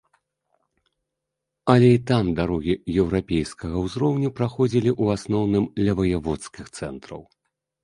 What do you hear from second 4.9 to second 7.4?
ў асноўным ля ваяводскіх цэнтраў.